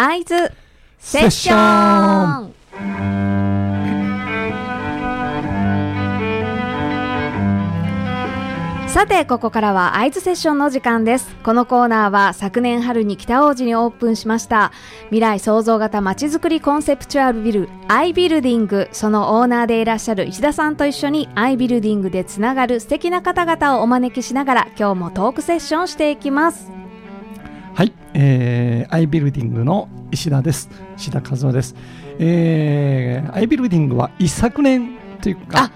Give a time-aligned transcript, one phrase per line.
[0.00, 0.52] 会津
[1.00, 2.54] セッション。
[8.86, 11.34] さてここからは会津セッションの時間です。
[11.42, 14.70] このコーナーは昨年春に北大路にオープンしました。
[15.06, 18.88] 未来創造型まちづくりコンセプチュアルビルアイビルディング。
[18.92, 26.77] そのオーナーでいらっしゃる石田さんと一緒にアイビルディングでつながる素敵な方々をお招きしながら今日もトークセッションしていきます。
[27.78, 30.68] はい、えー、アイビルディングの石田です。
[30.96, 31.76] 石田和夫です。
[32.18, 35.72] えー、アイビルディングは一昨年というかあ、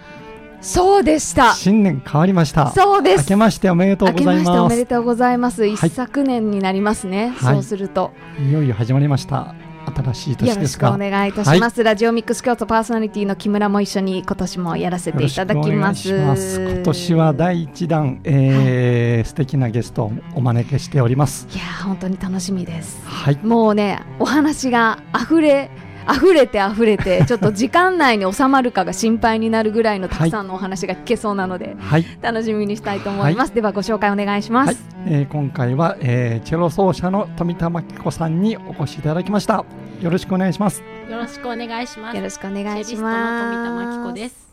[0.60, 2.72] そうでした新年変わりました。
[2.72, 4.44] そうです明けましておめでとうございます。
[4.46, 5.64] しておめでとうございます。
[5.64, 7.28] い一昨年になりますね。
[7.36, 8.10] はいそうすると、
[8.40, 9.54] いよいよ始まりました。
[9.86, 10.88] 新しいよ年ですが。
[10.90, 11.82] ろしくお願いいたします。
[11.82, 16.08] ラジオミックス京都パーソナリティの木村も一緒に今年もやらせていただきます。
[16.08, 21.46] 今年は第一弾、えー素敵なゲストをお招きしております。
[21.52, 23.00] いやー本当に楽しみです。
[23.06, 23.38] はい。
[23.42, 25.70] もうねお話が溢れ
[26.10, 32.06] 溢れて溢れて ちょっと時間内に収まるかが心配になるぐらいのたくさんのお話が聞けそうなので、はい。
[32.20, 33.54] 楽しみにしたいと思います。
[33.54, 39.64] ではご紹介お願いしまはいす。、えー今回は、えーチェロ奏者の富田真紀子さんにお越しいただきました。
[40.00, 40.82] よろしくお願いします。
[41.10, 42.16] よろしくお願いします。
[42.16, 43.44] よろしくお願いしチェリストのます。
[43.44, 44.52] 富田真紀子です。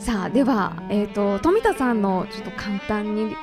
[0.00, 3.36] さあでは、えー、と富田さんのちょっと簡単に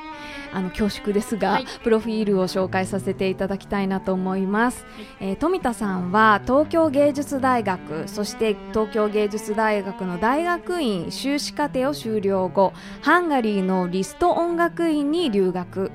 [0.52, 1.66] あの恐縮ですが、はい。
[1.82, 4.84] プロフィールを紹介させていただきたいなと思います、
[5.20, 15.90] えー富田さんは東京芸術大学そして東京芸術大学の大学院修士課程を修了後ハンガリーのリスト音楽院に留学。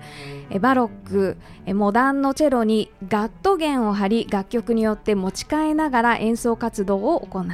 [0.49, 7.45] えーバロックえーモダンのチェロにガット弦を張り楽曲によって持ち替えながら演奏活動を行う。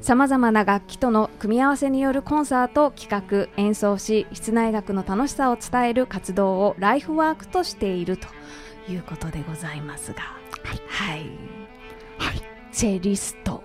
[0.00, 8.28] さまざまな楽器との組み合わせによるコンサートを企画演奏し室内楽の楽しさを伝える活動をライフワークとしていると
[8.90, 10.20] いうことでございますが。
[10.20, 10.80] はい。
[10.88, 11.30] はい、
[12.18, 12.42] はい。
[12.72, 13.62] チェリスト。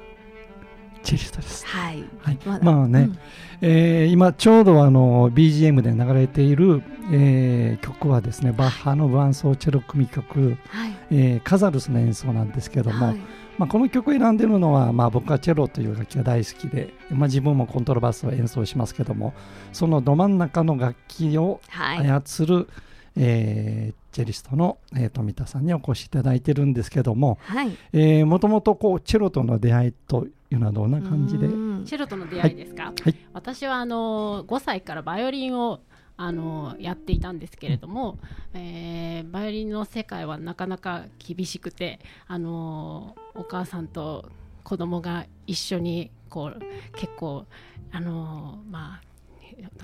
[1.04, 1.66] チェリストです。
[1.68, 2.04] はい。
[2.22, 2.40] はい。
[2.46, 3.20] ままあね、うん。
[3.62, 6.82] えー今ちょうどあの BGM で流れている、
[7.12, 10.96] えー曲はですねバッハの伴奏チェロ組曲、はい。
[11.12, 13.18] えーカザルスの演奏なんですけども、はい
[13.58, 19.34] まあ、この曲を選んでるのは、まあ、僕はチェロという楽器が大好きで、まあ、自分もコントラバスを演奏しますけども
[19.72, 22.00] そのど真ん中の楽器をはい。
[22.08, 22.68] 操る、
[23.16, 28.24] えーチェリストの、えー富田さんにお越しいただいてるんですけどもはい。
[28.24, 31.48] もともとこうチェロとの出会いというのはどんな感じで？
[31.48, 31.86] うん。
[31.86, 32.84] チェロとの出会いですか？
[32.86, 33.16] はい。
[33.34, 35.82] 私はあの5歳からバイオリンを
[36.16, 38.18] あのやっていたんですけれども、
[38.54, 44.30] えーバイオリンの世界はなかなか厳しくて、あのお母さんと
[44.64, 46.60] 子供が一緒にこう
[46.98, 47.46] 結構
[47.92, 49.06] あのまあ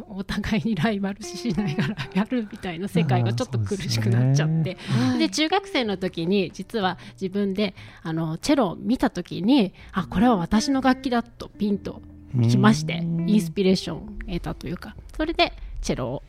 [0.10, 5.20] お互いにライバル視しながらやるみたいな世界がちょっと苦しくなっちゃって、はい。
[5.20, 7.74] で中学生の時に実は自分で
[8.04, 12.02] あのチェロを見た時にあこれは私の楽器だとピンと
[12.50, 16.24] きましてうんインスピレーションを得たというかそれでチェロを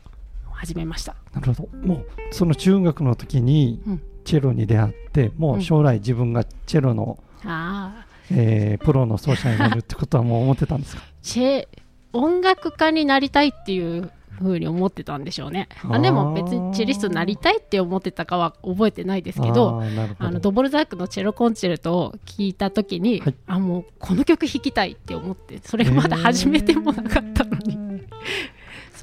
[0.51, 11.03] 始めましたなるほどもうその中学の時にうんチェロに出会ってもう将来自分がチェロの、ああえープロの奏者になるってことはもう思ってたんですか？
[11.21, 11.67] チェ
[12.13, 15.67] 音楽家になりたいっていうふうに思ってたんでしょうね。
[15.89, 19.83] あでも別にチェリストになりたいって思ってたかは覚えてないですけど
[20.19, 23.35] あのドボルザークのチェロコンチェルトを聞いた時に、はい。
[23.47, 28.01] あもうこの曲弾きたいって思ってそれがまだ始めてもなかったのに、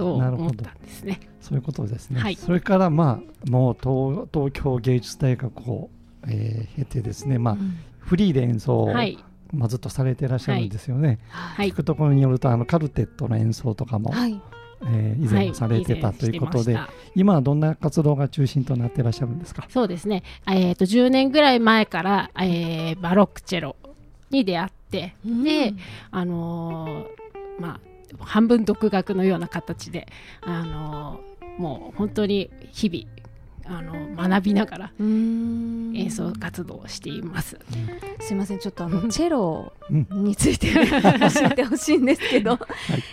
[0.01, 0.43] そうなるほど。
[0.45, 1.21] 思ったんですね。
[1.41, 2.37] そういうことですね、はい。
[2.37, 5.91] それからまあもう東東京芸術大学を、
[6.27, 7.77] えー経てですね、まあ、うん。
[7.99, 9.19] フリーで演奏を、はい、
[9.53, 11.71] まあ、ずっとされていらっしゃるんですよね、はい。
[11.71, 14.41] 聞くところによるとあのカルテットの演奏とかも、はい。
[14.83, 16.79] えー以前されてたということで、
[17.15, 19.67] 今はどんな活動が中心となっていらっしゃるんですか？
[19.69, 23.77] そうですね、えー、と10年ぐらい前から、えーバロックチェロ
[24.31, 25.75] に出会って、で、
[26.11, 27.81] あのーまあ、
[28.19, 30.07] 半分独学のような形で、
[30.41, 35.93] あのーもう本当に日々あの学びながらうん。
[35.95, 37.59] 演奏活動をしています。
[38.21, 40.07] すいませんちょっとあの チェロうん。
[40.25, 40.81] について教
[41.45, 42.59] えてほしいんですけど、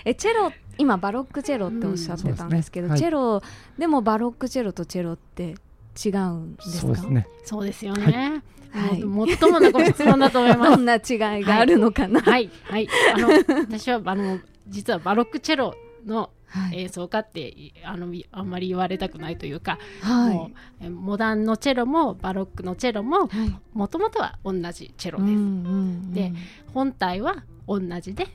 [0.05, 3.09] えチェロ今バロックチェロっておっしゃってたんですけど、うんそうですね。
[3.11, 3.41] チェロ
[3.77, 5.55] でもバロックチェロとチェロって
[6.03, 6.81] 違うんですか？
[6.81, 7.27] そうですね。
[7.43, 8.41] そうですよね。
[8.71, 9.03] はい。
[9.03, 10.71] もう最もなご質問だと思います。
[10.77, 10.77] ど。
[10.77, 13.29] んな違いがあるのかな、はい、はい、あの
[13.59, 15.75] 私はあの実はバロックチェロ
[16.05, 16.79] のはい。
[16.79, 20.33] 演奏家ってあのあんまり言われたくないというか、はい。
[20.33, 23.59] もうえモダンのチェロもバロックのチェロもはい。
[23.73, 25.41] もともとは同じチェロうんうです。
[25.41, 26.33] んで
[26.73, 28.27] 本体は同じで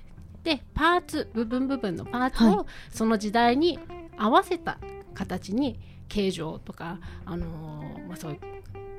[0.44, 3.78] でパーツ部分部分のパーツはをその時代に
[4.18, 4.76] 合わせた
[5.14, 8.38] 形に形状とか、あのーまあ、そうい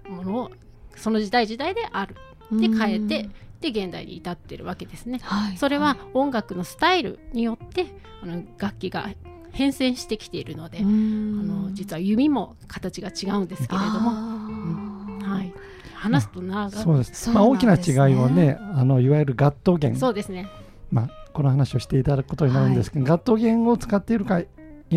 [0.07, 0.51] うものを
[0.95, 2.15] その時代時代である。
[2.51, 3.29] で変えて
[3.71, 5.19] で現代に至ってるわけですね。
[5.23, 5.57] はい。
[5.57, 7.87] それは音楽のスタイルによって
[8.21, 9.09] あの楽器が
[9.51, 15.53] 変遷してきているので、あの実は弓も形が違うんですけれども、もはい、
[15.93, 17.25] 話すと長そうです。
[17.25, 19.95] そうまあ、大きな違いをねあのいわゆるガット弦。
[19.95, 20.47] そうですね。
[20.91, 24.47] まあ、この話をしていただくことになるんですけど、ガット弦を使っているかい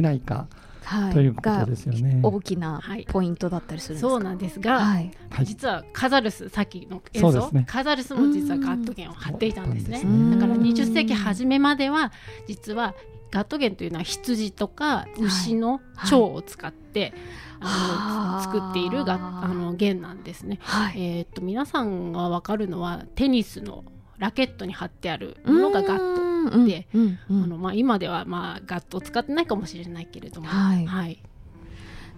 [0.03, 0.47] ないか
[0.87, 1.13] はい。
[1.13, 2.23] ということですよね。
[2.23, 3.05] が大きなはい。
[3.09, 4.09] ポイントだったりするんですか？
[4.11, 5.11] そうなんですが、はい。
[5.31, 7.67] はい実はカザルスさっきの演奏、そうですね。
[7.69, 9.99] カザルスも実はガット弦を張っていたんですね。
[9.99, 12.13] そうなんですだからね20世紀初めまでは
[12.47, 12.95] 実は
[13.33, 17.13] ガット弦というのは羊とか牛の腸を使って、
[17.59, 18.43] あのはあ。
[18.45, 20.59] 作っているがあの弦なんですね。
[20.63, 20.95] はい。
[20.97, 23.85] えーっと皆さんが分かるのはテニスの
[24.19, 26.26] ラケットに貼ってあるものがガット。
[26.51, 27.19] トでうん。
[27.31, 30.87] うんあのまあ、今ではまあガットを使ってないかもしれないけれども、はい。
[30.87, 31.23] はい、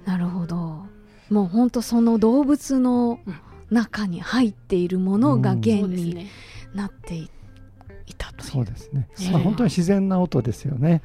[0.05, 0.87] なるほど。
[1.31, 3.21] もう本当その動物の
[3.71, 5.61] 中に入っているものがうん。
[5.61, 6.27] 弦に。
[6.75, 7.31] なってい
[8.07, 8.51] いたという。
[8.51, 9.31] そうですね、ええ。
[9.31, 11.03] まあ、本当に自然な音ですよね。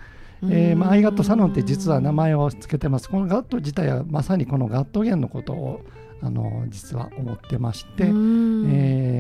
[0.50, 3.10] えーまあ、アイガットサロンって実は名前を付けてます。
[3.10, 5.82] このガット自体はまさにこのガット弦のことを
[6.22, 8.14] あの実は思ってまして、うん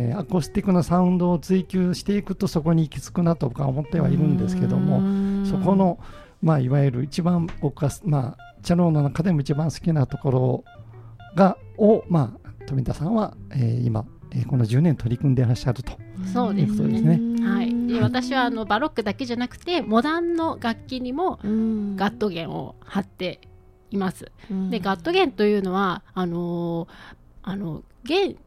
[0.09, 5.99] えーアコースティックなサウンドを追求していくとそこに行き着くなと僕は思ってはいるんですけども、うんそこの、
[6.41, 10.63] まあ、いわゆる一番僕が、まあ、チャローの中でも一番好きなところ
[11.35, 15.93] がを、まあ、富田さんは、えー今、えーこの10年取り組んでいらっしゃると。
[16.33, 17.17] そうですそうですね。
[17.17, 23.41] ねはい、で私はあのバロックだけじゃなくてモダンの楽器にもうんガット弦を貼って
[23.91, 24.31] います。
[24.49, 26.87] うんでガット弦というのはあのー
[27.43, 28.37] あの弦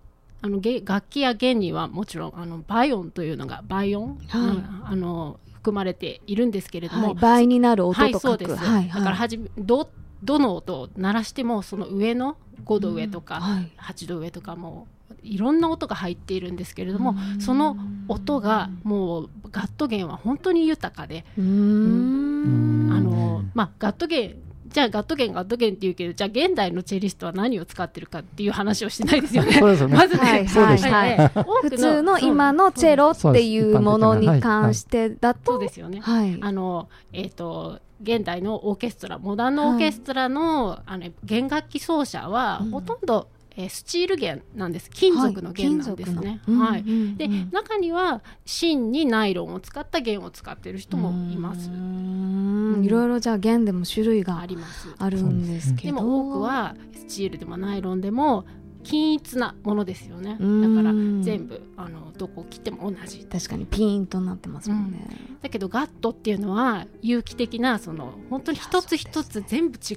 [0.46, 4.40] あの弦楽器や弦にはもちろんあのバイオンというのがバイオン、はい。
[4.40, 4.82] うん。
[4.84, 7.14] あの含まれているんですけれども、はい。
[7.16, 8.22] 倍になる音はいと書く。
[8.28, 9.90] そうです、はいだからはじめど
[10.22, 13.72] どの音を鳴らしてもその上の5度上とか、はい。
[13.78, 14.86] 8度上とかも
[15.22, 17.40] いろんな音が入っているんですけれども、うん。
[17.40, 17.76] その
[18.06, 24.36] 音がもうガット弦は本当に豊かで、うーんあのまあ、ガット弦
[24.68, 29.52] じゃあガット弦ガット弦って言うけどじゃあ現代のチェリストは何を使ってるかっていう話をしてないですよね。
[29.58, 29.96] そうですよね。
[29.96, 31.30] まずね、はいはいはい。
[31.34, 36.00] 多く普通の今のチェロっていうものに関してだそうとですよね。
[36.00, 36.38] はい。
[36.40, 42.70] あのえっ、と現代のオーケストラモダンのオーケストラの,、あの弦楽器奏者は、うん。
[42.70, 43.28] ほとんど、
[43.58, 44.90] えースチール弦なんです。
[44.90, 46.40] 金属の弦なんですね。
[46.46, 46.84] はい。
[47.16, 51.70] で、中には芯にナイロンを使った弦を使っている人もいます。
[51.70, 52.82] うん。
[52.84, 54.94] いろいろじゃあ弦でも種類があります。
[54.98, 55.96] あるんですけど。
[55.96, 58.44] でも多くはスチールでもナイロンでも
[58.82, 60.36] 均一なものですよね。
[60.38, 60.76] だうん。
[60.76, 60.92] から
[61.24, 63.24] 全部あのどこを切っても同じ。
[63.24, 65.08] 確かにピーンとなってますもんね、
[65.40, 69.94] だけどガットっていうのは有機的なその本当に一つ一つ全部違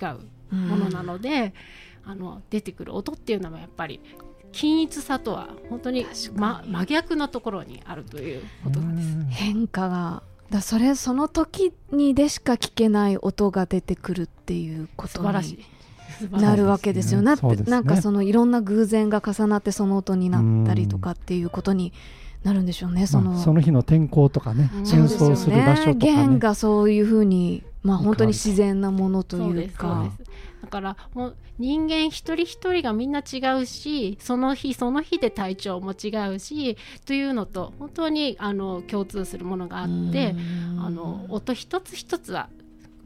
[0.51, 1.53] うものなので、
[2.05, 3.99] あの出てくる音っていうのはやっぱり
[4.51, 6.05] 均一さとは本当に、
[6.35, 9.41] ま、真逆のところにあるということなんです。
[9.41, 10.23] 変化が。
[10.49, 15.59] だそれその時にでしか聞けない音が出てくるっていうことに
[16.31, 17.21] なるわけですよ。
[17.21, 17.71] なってそうですね。
[17.71, 21.93] なんかそのいろんな偶然が重なってその音になったりとかっていうことに
[22.43, 23.05] なるんでしょうね。
[23.05, 24.79] その,、まあその日の天候とかね、うん。
[24.79, 26.39] 演奏する場所とか弦ね。
[26.39, 30.31] がそういうふうにまあ本当に自然なものというそうですそうかです
[30.61, 40.35] だからもう人間一人一人がみんな違うしその日その日で体調も違うしというのと本当にあの共通するものがあって
[40.71, 40.79] うん。
[40.79, 42.49] あの音一つ一つは、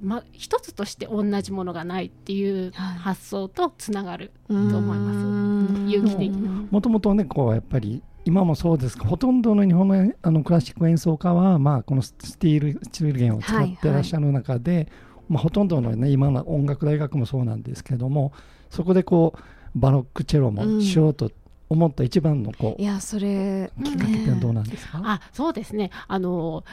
[0.01, 2.97] ま、一つとして同じものがないっていうはい。
[2.97, 5.91] 発想とつながるとうん思います。
[5.91, 6.67] 有機的な。
[6.69, 14.87] もともとね、こうやっぱり今もそうですが、ほとんどの日本のあのクラシック演奏家は、まあ、このスティール、スチール弦を使ってらっしゃる中で、
[15.33, 18.33] まあ、ほとんどのね、今の音楽大学もそうなんですけども、
[18.69, 19.39] そこでこう、
[19.75, 21.31] バロックチェロもしようと
[21.69, 25.89] 思った一番のこう、いやそれきっかけってどうなんですか、あそうですね。
[26.07, 26.63] あの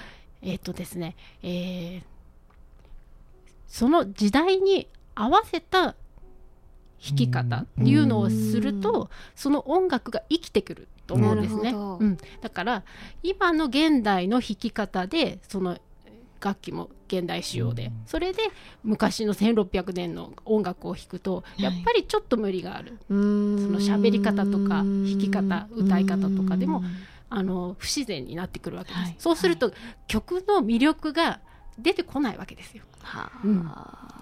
[0.42, 2.02] えっ、とですね、えー
[3.70, 11.70] その時代に合わせた弾き方っていうのをすると、その音楽が生きてくると思うんですね。
[11.70, 12.82] うん、だから
[13.22, 15.78] 今の現代の弾き方でその
[16.40, 17.92] 楽器も現代仕様で、うん。
[18.06, 18.38] それで
[18.82, 21.62] 昔の1600年の音楽を弾くとい。
[21.62, 26.82] やっぱりちょっと無理がある、そのその喋り方とか弾き方歌い方とかでも
[27.28, 29.16] あの不自然になってくるわけです、はい。
[29.18, 29.72] そうすると、
[30.08, 31.40] 曲の魅力が
[31.78, 32.82] 出てこないわけですよ。
[33.02, 33.64] はうん。
[33.66, 34.19] あ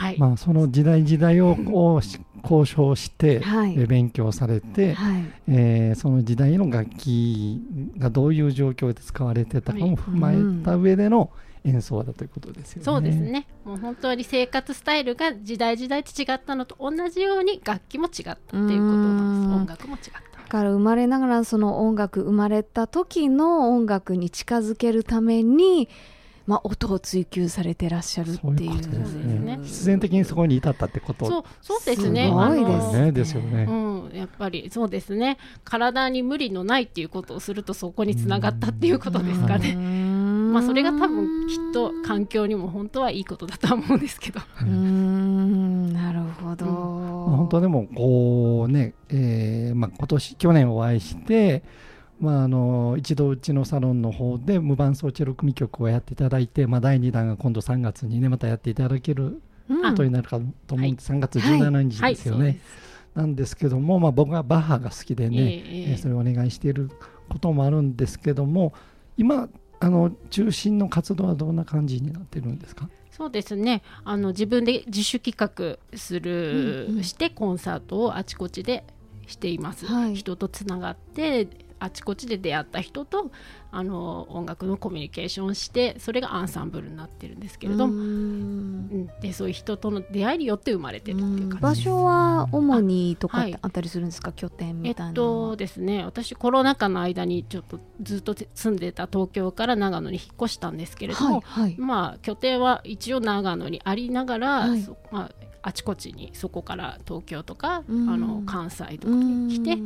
[0.00, 3.74] はい、まあ、その時代時代をこうし交渉して、はい。
[3.78, 5.24] え勉強されて、はい。
[5.48, 7.60] えーその時代の楽器
[7.98, 11.30] がどういう状況で使われてたかも踏まえた上での
[11.64, 12.84] 演奏だということですよね。
[12.84, 13.46] そうですね。
[13.62, 19.48] もう本当に生活スタイルが時代時代と違ったのと同じように楽器も違ったっていうことなんです。
[19.48, 19.54] うん。
[19.56, 20.00] 音楽も違っ
[20.32, 20.40] た。
[20.48, 25.88] から生まれながらその音楽生まれた時の音楽に近づけるために、
[26.50, 28.82] まあ、音を追求されてらっしゃるっていう。
[28.82, 29.54] そうですね。
[29.54, 31.26] うん必然的にそこに至ったってこと。
[31.26, 32.26] そうそうですね。
[32.26, 33.12] すごいですね。
[33.12, 33.66] ですよね。
[33.70, 35.38] うん、やっぱりそうですね。
[35.62, 44.40] 体に無理のないっていうことをするとそこにつながったっていうことですかね、まあそれが多分きっと環境にも本当はいいことだとは思うんですけど。
[44.40, 45.92] うーん。
[45.92, 51.62] なるほど、まあ本当でもこうね、えーまあ、今年去年お会いして、
[52.20, 59.82] まあ、あの一度うちのサロンの方で無伴奏チェロ組曲をやっていただいて、まあ、第2弾が今度3月にねまたやっていただけるうん。
[59.82, 62.44] ことになるかと思うんです、3月はい17日ですよね。
[62.44, 62.58] はい。
[63.14, 66.90] なんですけども、まあ、僕はバッハが好きでね、えええーそれをお願いしている
[67.28, 68.72] こともあるんですけども
[69.16, 69.48] 今
[69.78, 72.88] あの中心の活動はどんな感じになってるんですか？
[73.10, 73.82] そうですね。
[74.04, 77.04] あの自分で自主企画する、うんうん。
[77.04, 78.84] してコンサートをあちこちで
[79.26, 80.16] しています、はい。
[80.16, 81.48] 人とつながって
[81.80, 83.30] あちこちで出会った人と
[83.72, 88.00] あの音楽のコミュニケーションしてそれがアンサンブルになってるんですけれども、うーん。
[88.00, 89.10] うん。
[89.20, 93.52] でそういう人との出会いによって生まれてるっていう感じ場所は主にとかあはい。
[93.52, 95.50] ったりするんですか、拠点えみたいっなのは。
[95.50, 101.76] とですね私コロナ禍の間にちょっとずっと住んでた東京から長野に引っ越したんですけれども、はいはい。
[101.78, 104.82] まあ拠点は一応長野にありながら、はい。
[104.82, 105.30] そまあ、
[105.62, 108.08] あちこちにそこから東京とか、うん。
[108.10, 109.78] あの関西とかに来て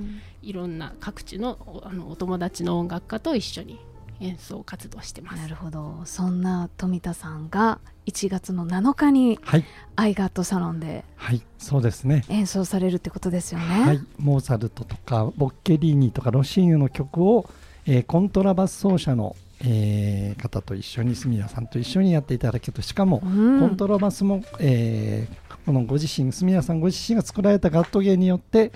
[0.43, 3.81] いろんな各地のおあのお友達の音楽家と一緒に
[4.21, 5.43] 演奏活動してます。
[5.43, 5.49] な。
[5.49, 6.03] るほど。
[6.05, 9.65] そんな富田さんが1月の7日にはい、
[9.97, 12.25] アイガットサロンではい、そうですね。
[12.29, 13.67] 演奏されるってことですよね。
[13.67, 17.49] はい、モーツァルトとかボッケリーニとかロシーニュの曲を、
[17.87, 22.83] えーコントラバス奏者の、えー方と一緒に住谷さんと一緒にやっていただけると。
[22.83, 23.61] しかも、うん。
[23.61, 28.73] コントラバスも、えーこのご自身住谷さんご自身が作られたガット芸によって、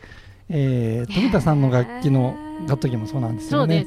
[0.49, 3.87] えー富田さんの楽器のガット芸もそうなんですよね。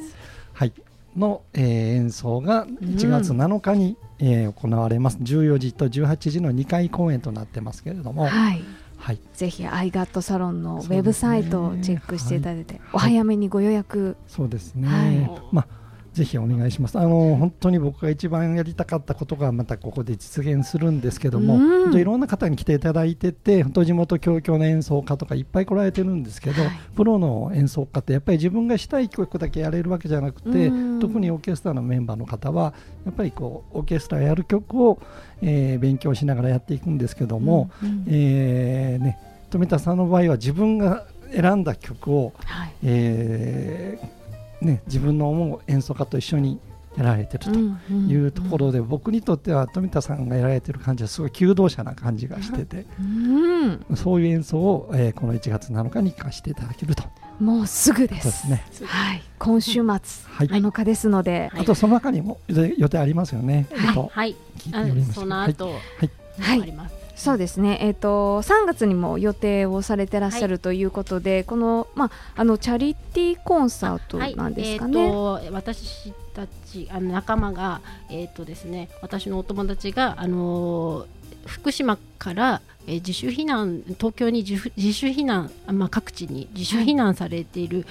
[0.52, 0.72] はい、
[1.16, 1.62] の、えー
[1.94, 5.18] 演奏が1月7日に、えー行われます。
[5.18, 8.62] 14時と18時の2回公演となってますけれども、はい。
[8.98, 12.82] はい、ぜひアイガットサロンのウェブサイトをチェックしていただいて、はい。
[12.92, 15.40] お早めにご予約、そうですね、はい。
[15.50, 15.81] まあ
[16.12, 16.98] ぜひお願いします。
[16.98, 21.82] あの本当に僕が一番やりたかったことがまたここで実現するんですけども、うん。
[21.84, 26.70] 本当いろんな方に来ていただいてて本当地元教協の演奏家とかいっぱい来られてるんですけど、はい。
[26.94, 31.00] プロの演奏家ってやっぱり自分がしたい曲だけやれるわけじゃなくて、うん。
[31.00, 32.74] 特にオーケストラのメンバーの方は
[33.06, 35.00] やっぱりこうオーケストラやる曲を、
[35.40, 38.04] えー勉強しながらやっていくんですけども、うんうん。
[38.08, 42.72] えーね、富田さんの場合は自分が選んだ曲を、はい。
[42.82, 44.21] えー
[44.62, 46.60] ね、自分の思う演奏家と一緒に
[46.96, 47.50] やられてると
[47.90, 53.86] いうところで、僕にとっては富田さんがやられてる感じはすごい求道者な感じがしてて、うん。
[53.94, 57.04] そういう演奏を、えーこの1月7日に聴かせていただけると。
[57.40, 58.64] もうすぐでそうですすね。
[58.86, 60.00] はい、今週末はい。
[60.48, 63.66] 7日ですので、はいあとその中にも予定ありますよね。
[63.72, 63.86] はい。
[63.86, 64.36] えっとはい。
[64.58, 66.10] 聞いてあおりましたその後、はい。
[66.38, 66.62] はい。
[66.62, 67.01] あります。
[67.22, 74.98] そうですね、えー、と3月にも予定をされてらっしゃるということで、この,、まあ、あのチャリティーコンサートなんですかね。
[74.98, 81.06] はい、えー、と私たちあの仲間がえっ、とですね私のお友達があのー
[81.46, 87.86] 福島から、えー自主避難東京に自主自主避難あまあ各地に自主避難されている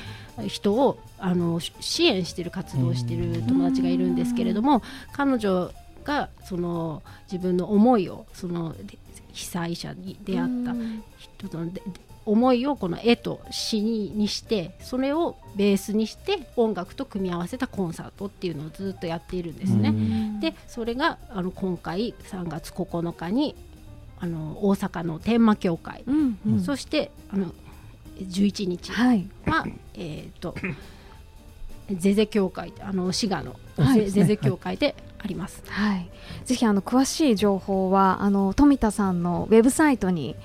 [0.48, 4.82] 人を、あのし支援している活動をしている友達がいるんですけれども
[5.14, 5.72] 彼女
[6.04, 8.76] がその自分の思いをその
[9.34, 11.04] 被災者に出会ったうん。
[11.18, 11.82] 人ので
[12.26, 19.90] 思いをこの絵と詩ににしてそれをベースにして音楽と組み合わせたコンサートっていうのをずっとやっているんですね。
[19.90, 20.40] うん。
[20.40, 23.56] でそれがあの今回3月9日に
[24.20, 26.38] あの大阪の天満教会、うん。
[26.46, 26.62] うん。
[26.62, 27.54] そしてあの
[28.18, 28.92] 11日。
[28.92, 30.54] はい、は、えー、と
[31.92, 34.02] ゼゼ教会あの滋賀のはい。
[34.02, 35.64] ゼゼゼ教会であります。
[35.68, 36.10] はい、
[36.46, 40.36] ぜひあの詳しい情報はあの富田さんのウェブサイトに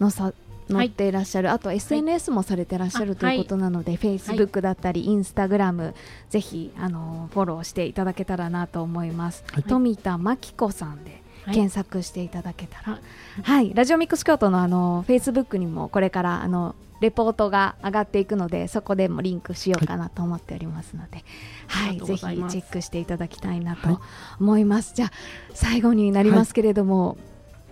[0.00, 0.32] 載さ
[0.70, 5.94] 載っていらっしゃる、あと SNS もされてらっしゃるあということなので、Facebook だったり、インスタグラム
[6.30, 9.44] ぜひあのフォローしていただけたらなと思います。
[9.52, 9.62] はい。
[9.64, 11.54] 富田真紀子さんではい。
[11.54, 13.00] 検索していただけたら、は
[13.42, 21.24] はい、ラジオミックス京都のあの Facebook にもこれからあのレポートが上がっていくのでそこでもリンクしようかなと思っておりますので、
[21.66, 24.00] はありがとういぜひチェックしていただきたいなはいと
[24.40, 24.94] 思います。
[24.94, 25.12] じゃあ
[25.52, 27.18] 最後になりますけれども、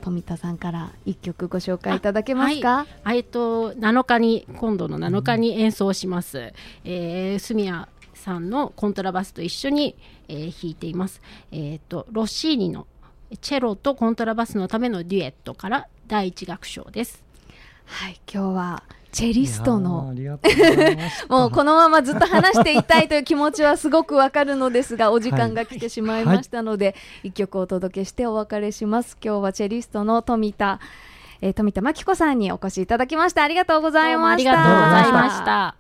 [0.01, 2.87] 富田さんから一曲ご紹介いただけますか？
[3.05, 6.53] あえっと7日に今度の7日に演奏します、
[6.85, 9.97] えー、住谷さんのコントラバスと一緒に、
[10.29, 11.21] えー弾いています、
[11.53, 12.87] えっとロッシーニの
[13.41, 17.23] チェロとコントラバスのためのデュエットから第一楽章です
[17.91, 18.83] はい今日は
[19.13, 20.15] チェリストの
[21.29, 26.95] もうこのままずっと話していたいという気持ちはすごくわかるのですが、お時間が来てしまいましたので、
[27.25, 29.17] 一曲お届けしてお別れします。
[29.23, 30.79] 今日はチェリストの富田、
[31.41, 33.43] えー富田真紀子さんにお越しいただきました。
[33.43, 34.53] ありがとうございました。
[34.53, 35.80] どうもありがとうございました。